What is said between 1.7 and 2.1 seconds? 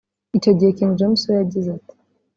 ati